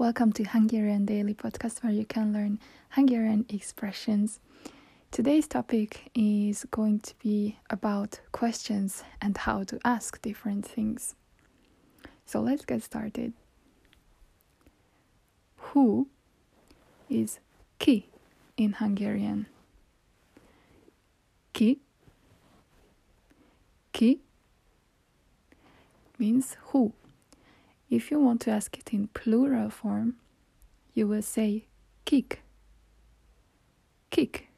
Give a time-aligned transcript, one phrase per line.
[0.00, 2.58] welcome to Hungarian Daily Podcast where you can learn
[2.92, 4.40] Hungarian expressions.
[5.10, 11.16] Today's topic is going to be about questions and how to ask different things.
[12.24, 13.34] So let's get started.
[15.56, 16.08] Who
[17.10, 17.38] is
[17.78, 18.08] ki
[18.56, 19.48] in Hungarian?
[21.52, 21.78] Ki
[23.92, 24.20] ki
[26.18, 26.94] means who.
[27.90, 30.14] If you want to ask it in plural form,
[30.94, 31.64] you will say
[32.04, 32.42] kik.
[34.10, 34.48] Kik.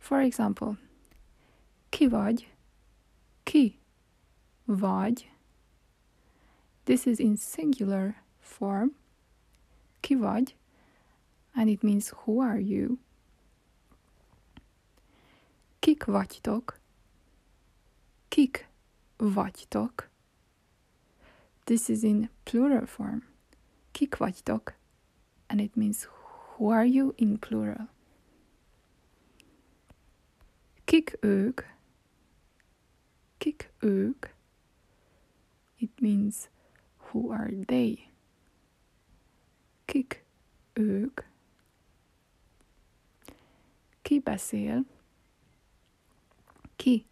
[0.00, 0.76] For example,
[1.90, 2.48] ki vagy,
[3.44, 3.78] ki
[4.66, 5.28] vagy.
[6.84, 8.90] This is in singular form,
[10.00, 10.54] ki vagy,
[11.54, 12.98] and it means who are you.
[15.80, 16.80] Kik vagytok,
[18.28, 18.68] kik
[19.16, 20.13] vagytok.
[21.66, 23.22] This is in plural form.
[23.92, 24.74] Kik vagytok?
[25.48, 26.06] And it means
[26.56, 27.88] who are you in plural.
[30.84, 31.62] Kik ők?
[33.38, 34.26] Kik ők?
[35.78, 36.48] It means
[36.96, 38.10] who are they?
[39.84, 40.24] Kik
[40.72, 41.20] ők?
[44.02, 44.84] Ki beszél?
[46.76, 47.06] Ki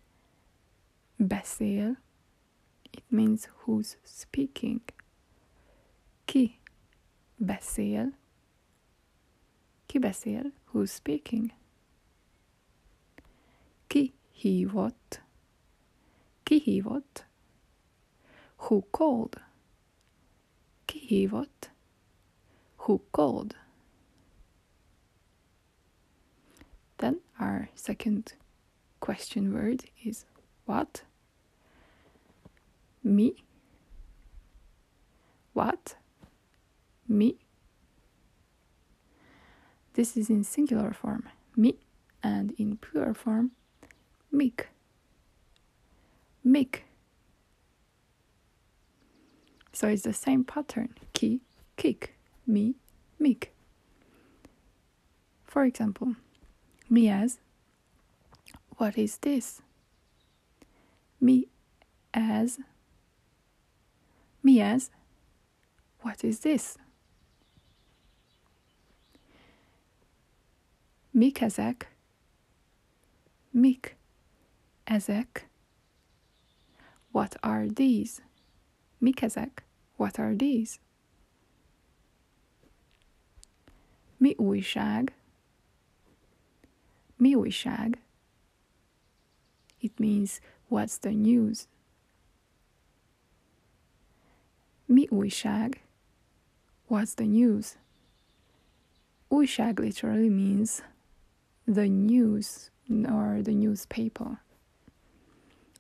[1.17, 1.99] beszél?
[3.13, 4.81] Means who's speaking.
[6.27, 6.59] Ki
[7.39, 8.13] beszél?
[9.87, 10.53] Ki beszél?
[10.73, 11.53] Who's speaking?
[13.89, 15.21] Ki hívott?
[16.43, 17.27] Ki hívott?
[18.57, 19.37] Who called?
[20.87, 21.71] Ki hívott?
[22.77, 23.57] Who called?
[26.97, 28.33] Then our second
[29.01, 30.25] question word is
[30.65, 31.03] what?
[33.05, 33.35] Mi?
[35.53, 35.97] What?
[37.09, 37.37] Mi?
[39.95, 41.77] This is in singular form, mi,
[42.23, 43.51] and in plural form,
[44.31, 44.69] mik.
[46.43, 46.85] Mik.
[49.75, 51.41] So it's the same pattern, ki,
[51.77, 52.15] kik
[52.47, 52.75] mi,
[53.19, 53.53] mik.
[55.45, 56.15] For example,
[56.89, 57.39] mi az,
[58.79, 59.61] what is this?
[61.21, 61.49] Mi
[62.15, 62.59] az,
[64.43, 64.91] mi az,
[66.03, 66.75] what is this?
[71.11, 71.97] Mik ezek?
[73.51, 73.97] Mik
[74.85, 75.49] ezek?
[77.11, 78.23] What are these?
[78.99, 79.65] Mik ezek?
[79.97, 80.79] What are these?
[84.17, 85.15] Mi újság?
[87.17, 88.03] Mi újság?
[89.79, 91.67] It means what's the news?
[94.93, 95.85] Mi újság?
[96.89, 97.77] What's the news?
[99.29, 100.83] Újság literally means
[101.65, 104.43] the news or the newspaper.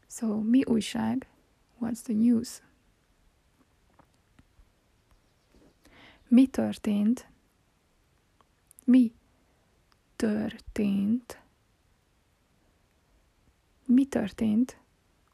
[0.06, 1.26] So, mi újság?
[1.80, 2.62] What's the news?
[6.28, 7.26] Mi történt?
[8.84, 9.12] Mi
[10.16, 11.40] történt?
[13.84, 14.76] Mi történt?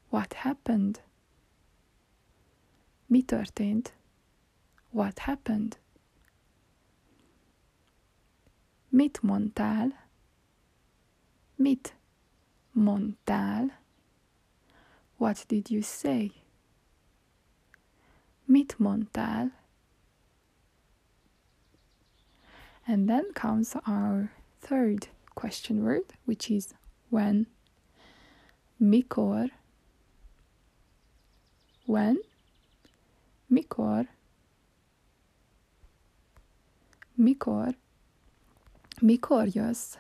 [0.08, 1.07] What happened?
[3.10, 3.94] Mi történt?
[4.90, 5.78] What happened?
[8.88, 9.92] Mit mondtál?
[11.56, 11.94] Mit
[12.72, 13.70] mondtál?
[15.16, 16.32] What did you say?
[18.44, 19.52] Mit mondtál?
[22.86, 24.30] And then comes our
[24.60, 26.74] third question word, which is
[27.10, 27.46] when.
[28.80, 29.50] Mikor.
[31.86, 32.18] When
[33.48, 34.06] mikor,
[37.14, 37.74] mikor,
[39.00, 39.98] mikor jössz?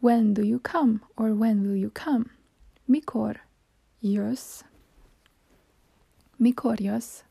[0.00, 2.24] When do you come or when will you come?
[2.86, 3.40] Mikor
[4.00, 4.64] jössz?
[6.36, 7.24] Mikor jössz?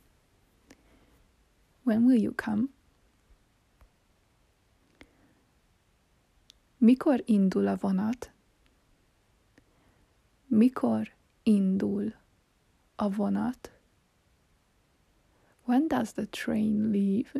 [1.84, 2.68] When will you come?
[6.78, 8.32] Mikor indul a vonat?
[10.48, 11.14] Mikor
[11.44, 12.14] indul
[12.96, 13.72] a vonat?
[15.74, 17.36] When does the train leave?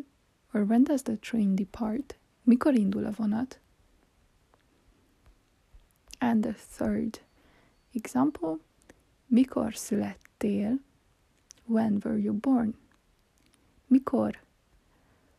[0.56, 2.16] Or when does the train depart?
[2.48, 3.60] Mikor indul a vonat?
[6.20, 7.20] And the third
[7.94, 8.58] example,
[9.32, 10.80] mikor születtél?
[11.68, 12.74] When were you born?
[13.88, 14.40] Mikor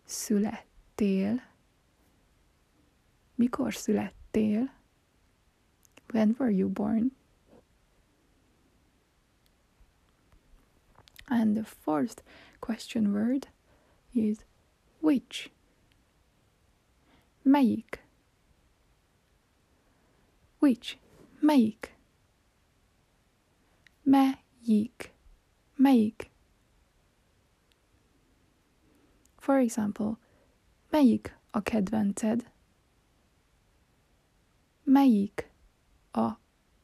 [0.05, 1.43] születtél?
[3.35, 4.70] Mikor születtél?
[6.12, 7.11] When were you born?
[11.26, 12.23] And the fourth
[12.64, 13.49] question word
[14.14, 14.38] is
[15.02, 15.50] which.
[17.46, 17.96] Melyik.
[20.61, 20.96] Which.
[21.43, 21.90] Melyik.
[24.08, 25.11] Melyik.
[25.78, 26.31] Melyik.
[29.38, 30.16] For example,
[30.90, 32.46] melyik a kedvenced?
[34.88, 35.44] Melyik
[36.14, 36.37] a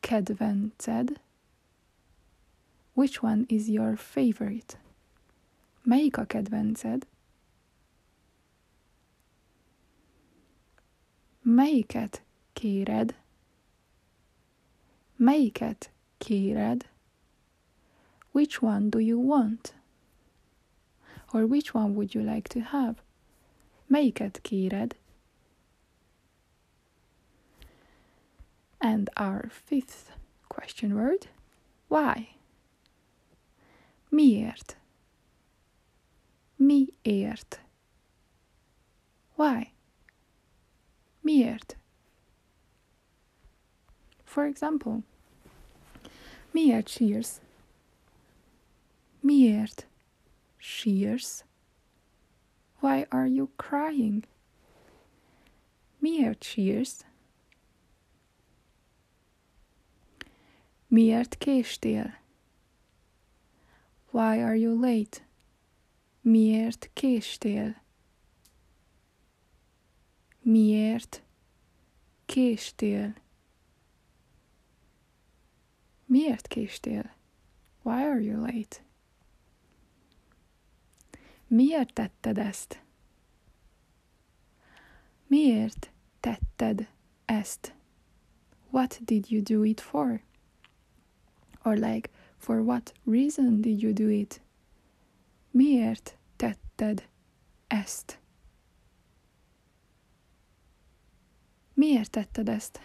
[0.02, 1.16] kedvenced?
[2.92, 4.76] Which one is your favorite?
[5.86, 7.06] Melyik a kedvenced?
[11.42, 12.22] Melyiket
[12.52, 13.14] kéred?
[15.18, 16.82] Melyiket kéred?
[18.32, 19.74] Which one do you want?
[21.32, 23.02] Or which one would you like to have?
[23.90, 24.92] Melyiket kéred?
[28.80, 30.12] And our fifth
[30.48, 31.28] question word
[31.88, 32.36] why?
[34.12, 34.76] Miért?
[36.60, 37.64] Miért?
[39.34, 39.72] Why?
[41.20, 41.76] Miért?
[44.24, 44.98] For example,
[46.50, 47.40] miért sírsz?
[49.20, 49.86] Miért
[50.56, 51.44] sírsz?
[52.80, 54.26] Why are you crying?
[55.98, 57.04] Miért sírsz?
[60.86, 62.18] Miért késtél?
[64.10, 65.28] Why are you late?
[66.20, 67.82] Miért késtél?
[70.40, 71.22] Miért
[72.26, 73.14] késtél?
[76.04, 77.14] Miért késtél?
[77.82, 78.76] Why are you late?
[81.46, 82.82] Miért tetted ezt?
[85.26, 85.90] Miért
[86.20, 86.88] tetted
[87.24, 87.74] ezt?
[88.70, 90.22] What did you do it for?
[91.64, 94.40] Or like, for what reason did you do it?
[95.50, 97.08] Miért tetted
[97.66, 98.20] ezt?
[101.74, 102.80] Miért tetted ezt?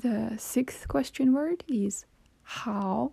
[0.00, 2.06] The sixth question word is
[2.42, 3.12] how.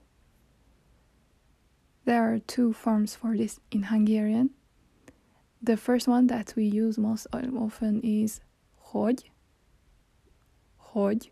[2.06, 4.50] There are two forms for this in Hungarian.
[5.62, 8.40] The first one that we use most often is
[8.76, 9.32] hogy.
[10.78, 11.32] Hogy.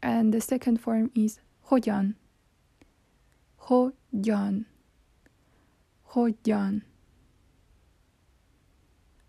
[0.00, 2.16] And the second form is hogyan.
[3.56, 4.66] Hogyan.
[6.02, 6.84] Hogyan.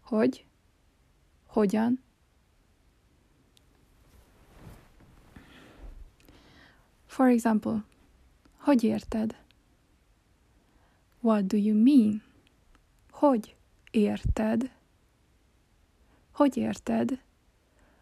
[0.01, 0.45] Hogy?
[1.45, 2.03] Hogyan?
[7.05, 7.83] For example,
[8.57, 9.35] hogy érted?
[11.19, 12.23] What do you mean?
[13.11, 13.55] Hogy
[13.91, 14.71] érted?
[16.31, 17.21] Hogy érted?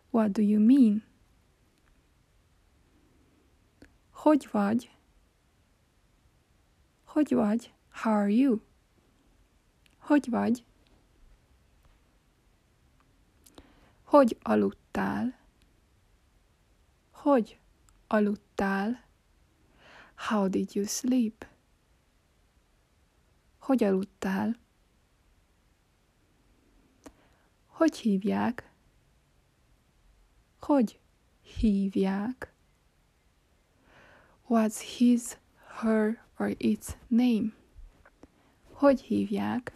[0.09, 1.09] What do you mean?
[4.19, 4.96] Hogy vagy?
[7.03, 7.74] Hogy vagy?
[7.89, 8.60] How are you?
[9.98, 10.65] Hogy vagy?
[14.03, 15.39] Hogy aludtál?
[17.12, 17.60] Hogy
[18.08, 19.05] aludtál?
[20.15, 21.48] How did you sleep?
[23.60, 24.55] Hogy aludtál?
[27.67, 28.72] Hogy hívják?
[30.60, 31.00] Hogy
[31.41, 32.58] hívják?
[34.50, 35.36] What's his,
[35.84, 37.53] her or its name?
[38.74, 39.72] Hogy hívják?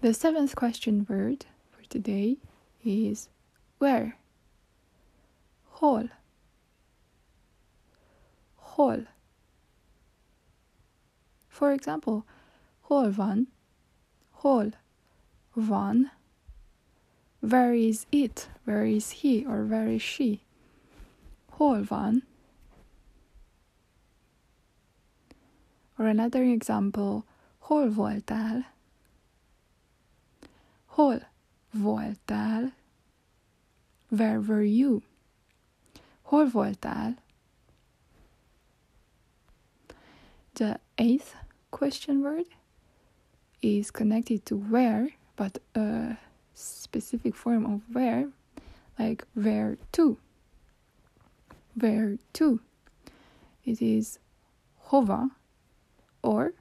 [0.00, 2.38] The seventh question word for today
[2.82, 3.28] is
[3.78, 4.16] where?
[5.64, 6.08] Hol.
[8.56, 9.06] Hol.
[11.48, 12.24] For example,
[12.80, 13.48] hol van?
[14.30, 14.72] Hol
[15.54, 16.10] van?
[17.46, 18.48] Where is it?
[18.64, 20.40] Where is he or where is she?
[21.52, 22.22] Hol van?
[25.96, 27.24] Or another example,
[27.60, 28.64] hol voltál?
[30.88, 31.20] Hol
[31.72, 32.72] voltál?
[34.10, 35.02] Where were you?
[36.24, 37.16] Hol voltál?
[40.54, 41.36] The eighth
[41.70, 42.46] question word
[43.62, 46.18] is connected to where, but a
[46.56, 48.28] specific form of where,
[48.98, 50.18] like where to.
[51.78, 52.60] where to.
[53.64, 54.18] It is
[54.78, 55.30] hova
[56.22, 56.52] or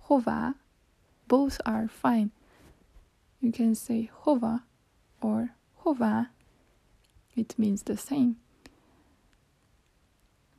[0.00, 0.54] hova.
[1.28, 2.30] Both are fine.
[3.40, 4.62] You can say hova
[5.20, 6.30] or hova.
[7.36, 8.36] It means the same.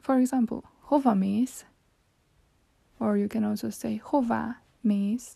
[0.02, 1.64] For example, hova mész,
[3.00, 5.36] or you can also say hova mész.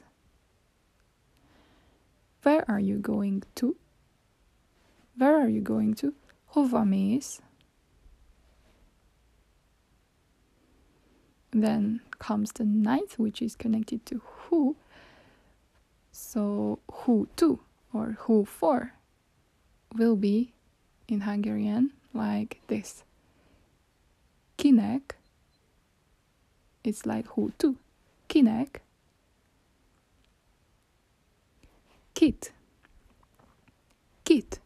[2.44, 3.76] Where are you going to?
[5.18, 6.14] Where are you going to?
[6.48, 7.42] Hova mész.
[11.52, 14.76] Then comes the ninth, which is connected to who.
[16.12, 17.60] So who to
[17.94, 18.94] or who for
[19.96, 20.54] will be
[21.08, 23.04] in Hungarian like this.
[24.58, 25.12] Kinek,
[26.84, 27.78] it's like who to.
[28.30, 28.78] Kinek,
[32.18, 32.52] kit.
[34.26, 34.58] Kit.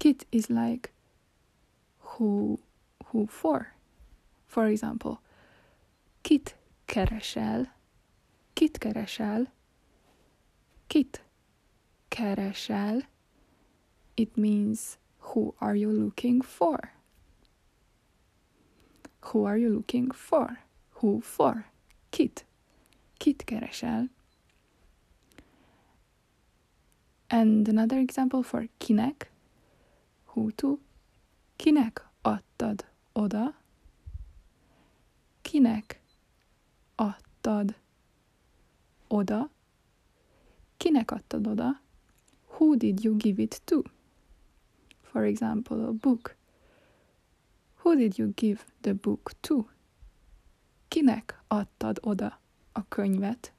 [0.00, 0.90] Kit is like
[2.00, 2.58] who
[3.06, 3.72] who for.
[4.48, 5.20] For example,
[6.24, 6.54] kit
[6.88, 7.68] keresel,
[8.56, 9.46] kit keresel,
[10.88, 11.20] kit
[12.10, 13.02] keresel.
[14.16, 16.94] It means who are you looking for?
[19.26, 20.58] Who are you looking for?
[20.98, 21.66] Who for?
[22.10, 22.42] Kit.
[23.20, 24.08] Kit keresel.
[27.30, 29.22] And another example for kinek,
[30.58, 30.78] to,
[31.58, 32.82] kinek adtad
[33.16, 33.54] oda,
[35.42, 35.96] kinek
[36.98, 37.74] adtad
[39.10, 39.48] oda,
[40.78, 41.80] kinek adtad oda,
[42.50, 43.84] who did you give it to?
[45.02, 46.36] For example, a book.
[47.78, 49.66] Who did you give the book to?
[50.90, 52.34] Kinek adtad oda
[52.76, 53.50] a könyvet?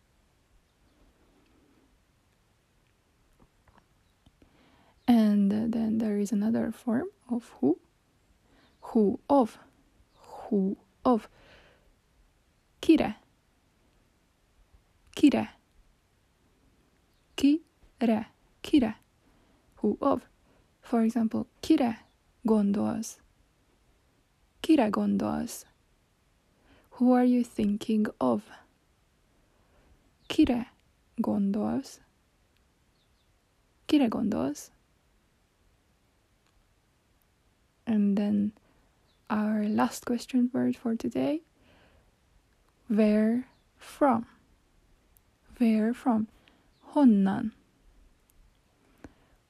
[5.08, 7.80] And then there is another form of who.
[8.82, 9.58] Who of.
[10.16, 11.30] Who of.
[12.82, 13.16] Kire.
[15.16, 15.50] Kire.
[17.36, 18.26] Kire.
[18.64, 18.96] Kire.
[19.76, 20.28] Who of.
[20.82, 21.98] For example, kire
[22.46, 23.18] gondolsz.
[24.62, 25.66] Kire gondolsz?
[26.92, 28.44] Who are you thinking of?
[30.28, 30.72] Kire
[31.16, 32.00] gondolsz?
[33.86, 34.72] Kire gondolsz?
[37.88, 38.52] And then
[39.30, 41.42] our last question word for today
[42.90, 44.26] where from?
[45.58, 46.28] Where from?
[46.94, 47.54] Honnan.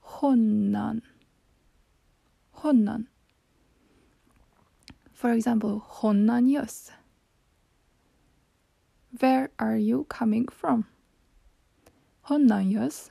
[0.01, 1.01] Honnan.
[2.53, 3.08] Honnan.
[5.13, 6.91] For example, honnan jössz?
[9.20, 10.86] Where are you coming from?
[12.24, 13.10] Honnan jössz?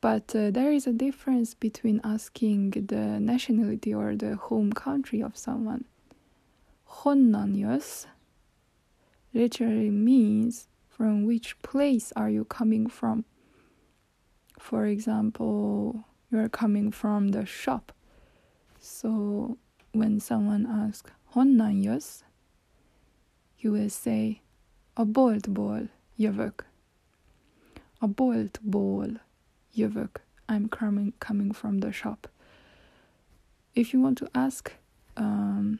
[0.00, 5.36] But uh, there is a difference between asking the nationality or the home country of
[5.36, 5.84] someone.
[6.84, 8.06] Honnan jössz
[9.34, 13.24] literally means from which place are you coming from.
[14.58, 17.92] For example, you're coming from the shop.
[18.78, 19.58] So
[19.92, 22.22] when someone asks honnan jössz,
[23.58, 24.40] you will say
[24.96, 26.66] a boltból jövök.
[27.98, 29.20] A boltból
[29.74, 30.20] jövök.
[30.48, 32.28] I'm coming coming from the shop.
[33.74, 34.76] If you want to ask,
[35.16, 35.78] um,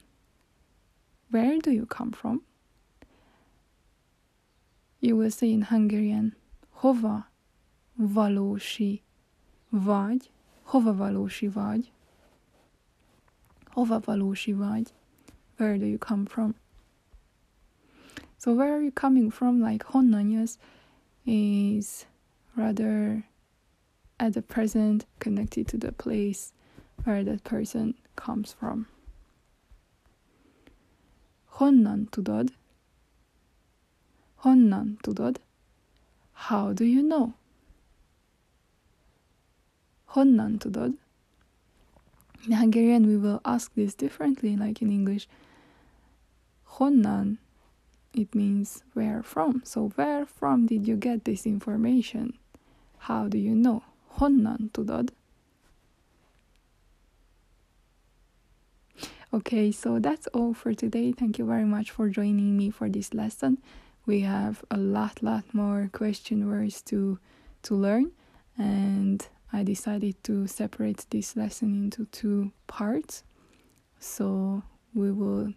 [1.30, 2.42] where do you come from?
[5.00, 6.34] You will say in Hungarian,
[6.70, 7.30] hova
[7.96, 9.02] valósi
[9.70, 10.30] vagy,
[10.62, 11.92] hova valósi vagy,
[13.70, 14.92] hova valósi vagy,
[15.56, 16.54] where do you come from?
[18.36, 19.60] So where are you coming from?
[19.60, 20.48] Like honnan
[21.26, 22.06] is
[22.56, 23.24] rather
[24.20, 26.52] at the present connected to the place
[27.04, 28.86] where that person comes from.
[31.46, 32.50] Honnan tudod?
[34.36, 35.38] Honnan tudod?
[36.34, 37.32] How do you know?
[40.08, 40.94] Honnan tudod?
[42.46, 45.28] In Hungarian, we will ask this differently, like in English.
[46.64, 47.38] Honnan,
[48.14, 49.62] it means where from.
[49.64, 52.38] So, where from did you get this information?
[52.98, 53.82] How do you know?
[54.18, 55.12] Honnan tudod?
[59.32, 61.12] Okay, so that's all for today.
[61.12, 63.58] Thank you very much for joining me for this lesson.
[64.04, 67.18] We have a lot, lot more question words to
[67.62, 68.10] to learn,
[68.58, 73.22] and I decided to separate this lesson into two parts.
[74.00, 74.62] So
[74.94, 75.52] we will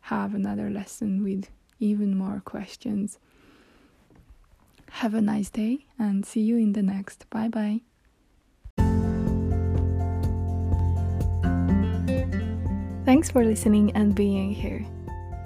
[0.00, 1.48] have another lesson with
[1.80, 3.18] even more questions.
[4.90, 7.28] Have a nice day and see you in the next.
[7.30, 7.80] Bye bye.
[13.04, 14.84] Thanks for listening and being here.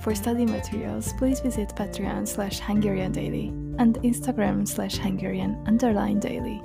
[0.00, 6.62] For study materials, please visit Patreon slash Hungarian Daily and Instagram slash Hungarian underline daily,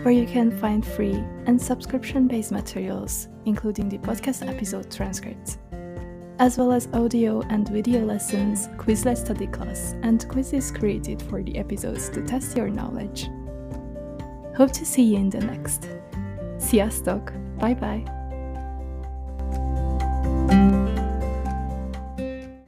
[0.00, 5.58] where you can find free and subscription based materials, including the podcast episode transcripts,
[6.42, 11.56] as well as audio and video lessons, Quizlet study class, and quizzes created for the
[11.56, 13.30] episodes to test your knowledge.
[14.56, 15.86] Hope to see you in the next.
[16.58, 17.32] Sziasztok!
[17.60, 18.21] Bye bye!